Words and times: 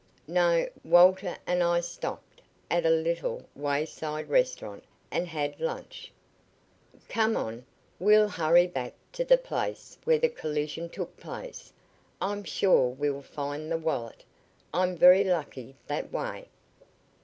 "No. 0.27 0.67
Walter 0.83 1.37
and 1.45 1.61
I 1.61 1.79
stopped 1.79 2.41
at 2.71 2.87
a 2.87 2.89
little 2.89 3.47
wayside 3.53 4.29
restaurant 4.29 4.83
and 5.11 5.27
had 5.27 5.59
lunch. 5.59 6.11
Come 7.07 7.37
on, 7.37 7.65
we'll 7.99 8.27
hurry 8.27 8.65
back 8.65 8.95
to 9.11 9.23
the 9.23 9.37
place 9.37 9.99
where 10.03 10.17
the 10.17 10.27
collision 10.27 10.89
took 10.89 11.17
place. 11.17 11.71
I'm 12.19 12.43
sure 12.43 12.89
we'll 12.89 13.21
find 13.21 13.71
the 13.71 13.77
wallet. 13.77 14.23
I'm 14.73 14.97
very 14.97 15.23
lucky 15.23 15.75
that 15.85 16.11
way." 16.11 16.47